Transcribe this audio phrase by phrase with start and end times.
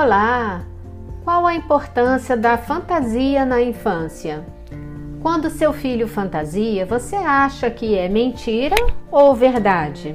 [0.00, 0.62] Olá!
[1.24, 4.46] Qual a importância da fantasia na infância?
[5.20, 8.76] Quando seu filho fantasia, você acha que é mentira
[9.10, 10.14] ou verdade?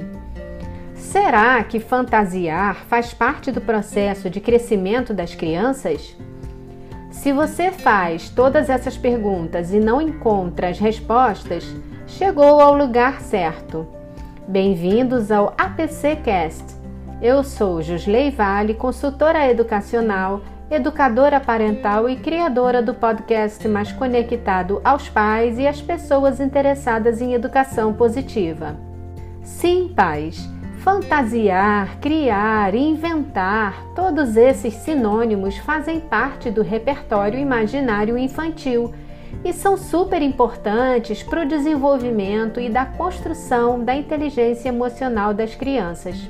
[0.94, 6.16] Será que fantasiar faz parte do processo de crescimento das crianças?
[7.10, 11.62] Se você faz todas essas perguntas e não encontra as respostas,
[12.06, 13.86] chegou ao lugar certo.
[14.48, 16.83] Bem-vindos ao APC Cast
[17.24, 25.08] eu sou Josley Vale, consultora educacional, educadora parental e criadora do podcast mais conectado aos
[25.08, 28.76] pais e às pessoas interessadas em educação positiva.
[29.42, 30.46] Sim, pais,
[30.80, 38.92] fantasiar, criar, inventar, todos esses sinônimos fazem parte do repertório imaginário infantil
[39.42, 46.28] e são super importantes para o desenvolvimento e da construção da inteligência emocional das crianças.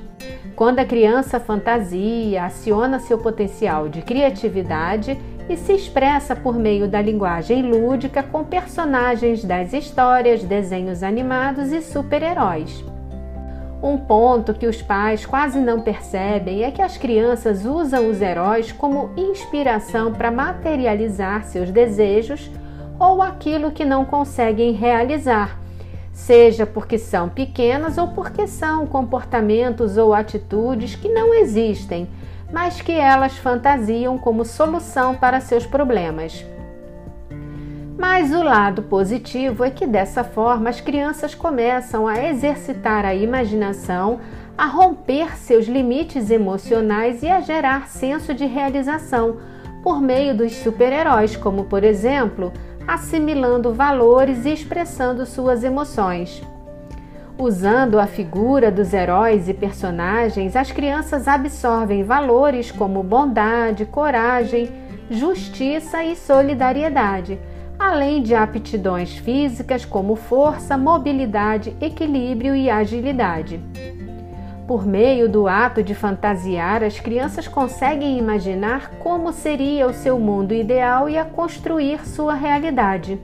[0.57, 7.03] Quando a criança fantasia, aciona seu potencial de criatividade e se expressa por meio da
[7.03, 12.85] linguagem lúdica com personagens das histórias, desenhos animados e super-heróis.
[13.83, 18.71] Um ponto que os pais quase não percebem é que as crianças usam os heróis
[18.71, 22.49] como inspiração para materializar seus desejos
[22.99, 25.59] ou aquilo que não conseguem realizar,
[26.15, 32.09] seja porque são pequenas ou porque são comportamentos ou atitudes que não existem,
[32.53, 36.47] mas que elas fantasiam como solução para seus problemas.
[37.99, 44.21] Mas o lado positivo é que dessa forma as crianças começam a exercitar a imaginação,
[44.57, 49.39] a romper seus limites emocionais e a gerar senso de realização
[49.83, 52.53] por meio dos super-heróis, como por exemplo
[52.87, 56.43] assimilando valores e expressando suas emoções.
[57.37, 64.71] Usando a figura dos heróis e personagens, as crianças absorvem valores como bondade, coragem,
[65.11, 67.39] justiça e solidariedade,
[67.79, 73.61] além de aptidões físicas como força, mobilidade, equilíbrio e agilidade.
[74.67, 80.55] Por meio do ato de fantasiar, as crianças conseguem imaginar como seria o seu mundo
[80.55, 83.21] ideal e a construir sua realidade.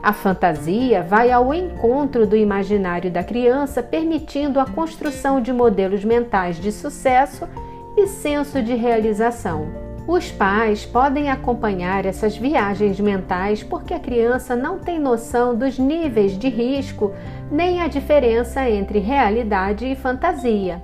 [0.00, 6.60] A fantasia vai ao encontro do imaginário da criança, permitindo a construção de modelos mentais
[6.60, 7.48] de sucesso
[7.96, 9.85] e senso de realização.
[10.08, 16.38] Os pais podem acompanhar essas viagens mentais porque a criança não tem noção dos níveis
[16.38, 17.12] de risco
[17.50, 20.80] nem a diferença entre realidade e fantasia.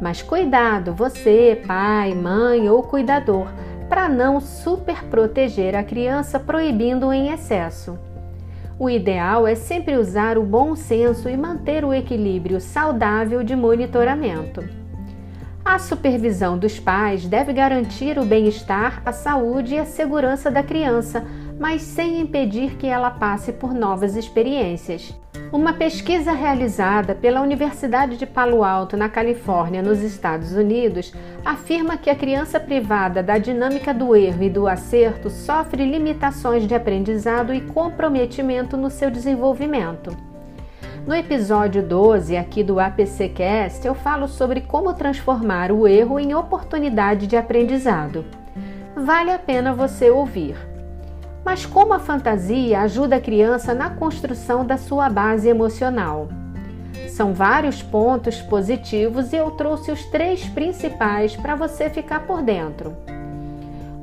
[0.00, 3.46] Mas cuidado, você, pai, mãe ou cuidador,
[3.90, 7.98] para não superproteger a criança proibindo em excesso.
[8.78, 14.79] O ideal é sempre usar o bom senso e manter o equilíbrio saudável de monitoramento.
[15.70, 21.24] A supervisão dos pais deve garantir o bem-estar, a saúde e a segurança da criança,
[21.60, 25.16] mas sem impedir que ela passe por novas experiências.
[25.52, 31.14] Uma pesquisa realizada pela Universidade de Palo Alto, na Califórnia, nos Estados Unidos,
[31.44, 36.74] afirma que a criança privada da dinâmica do erro e do acerto sofre limitações de
[36.74, 40.29] aprendizado e comprometimento no seu desenvolvimento.
[41.06, 47.26] No episódio 12 aqui do APCcast, eu falo sobre como transformar o erro em oportunidade
[47.26, 48.24] de aprendizado.
[48.94, 50.56] Vale a pena você ouvir.
[51.42, 56.28] Mas como a fantasia ajuda a criança na construção da sua base emocional?
[57.08, 62.94] São vários pontos positivos e eu trouxe os três principais para você ficar por dentro.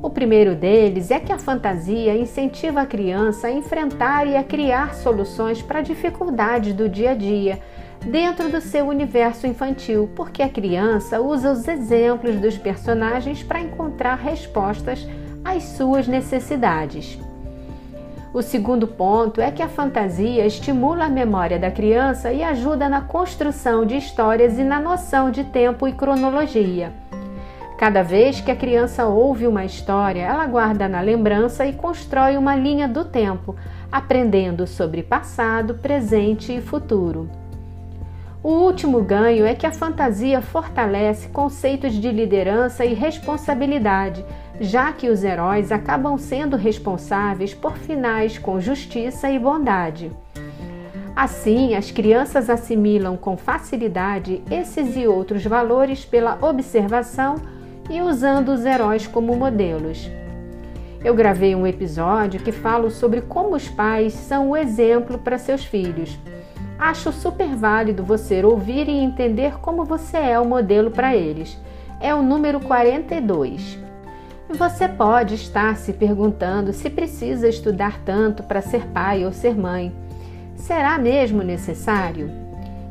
[0.00, 4.94] O primeiro deles é que a fantasia incentiva a criança a enfrentar e a criar
[4.94, 7.58] soluções para dificuldades do dia a dia
[8.06, 14.14] dentro do seu universo infantil, porque a criança usa os exemplos dos personagens para encontrar
[14.14, 15.04] respostas
[15.44, 17.18] às suas necessidades.
[18.32, 23.00] O segundo ponto é que a fantasia estimula a memória da criança e ajuda na
[23.00, 26.92] construção de histórias e na noção de tempo e cronologia.
[27.78, 32.56] Cada vez que a criança ouve uma história, ela guarda na lembrança e constrói uma
[32.56, 33.54] linha do tempo,
[33.90, 37.30] aprendendo sobre passado, presente e futuro.
[38.42, 44.24] O último ganho é que a fantasia fortalece conceitos de liderança e responsabilidade,
[44.60, 50.10] já que os heróis acabam sendo responsáveis por finais com justiça e bondade.
[51.14, 57.36] Assim, as crianças assimilam com facilidade esses e outros valores pela observação
[57.88, 60.10] e usando os heróis como modelos.
[61.02, 65.64] Eu gravei um episódio que falo sobre como os pais são o exemplo para seus
[65.64, 66.18] filhos.
[66.78, 71.56] Acho super válido você ouvir e entender como você é o modelo para eles.
[72.00, 73.78] é o número 42.
[74.50, 79.92] Você pode estar se perguntando se precisa estudar tanto para ser pai ou ser mãe.
[80.56, 82.47] Será mesmo necessário?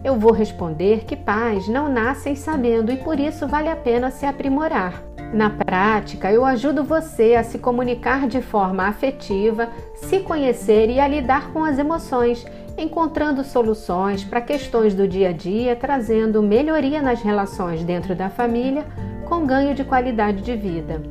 [0.07, 4.25] Eu vou responder que pais não nascem sabendo e por isso vale a pena se
[4.25, 5.03] aprimorar.
[5.33, 11.05] Na prática, eu ajudo você a se comunicar de forma afetiva, se conhecer e a
[11.09, 12.45] lidar com as emoções,
[12.77, 18.85] encontrando soluções para questões do dia a dia, trazendo melhoria nas relações dentro da família,
[19.27, 21.01] com ganho de qualidade de vida.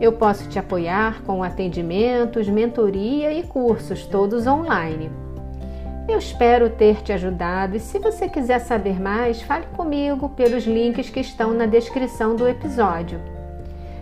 [0.00, 5.10] Eu posso te apoiar com atendimentos, mentoria e cursos, todos online.
[6.06, 11.08] Eu espero ter te ajudado e se você quiser saber mais, fale comigo pelos links
[11.08, 13.18] que estão na descrição do episódio.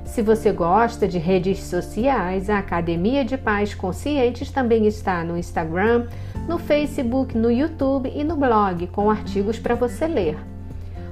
[0.04, 6.08] Se você gosta de redes sociais, a Academia de Pais Conscientes também está no Instagram,
[6.48, 10.36] no Facebook, no YouTube e no blog, com artigos para você ler.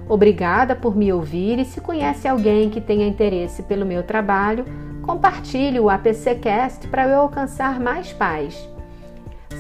[0.09, 4.65] Obrigada por me ouvir e se conhece alguém que tenha interesse pelo meu trabalho,
[5.03, 8.69] compartilhe o APCcast para eu alcançar mais pais.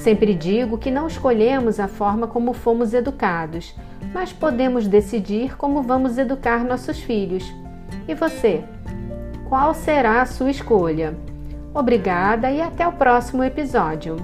[0.01, 3.75] Sempre digo que não escolhemos a forma como fomos educados,
[4.15, 7.45] mas podemos decidir como vamos educar nossos filhos.
[8.09, 8.65] E você?
[9.47, 11.15] Qual será a sua escolha?
[11.75, 14.17] Obrigada e até o próximo episódio.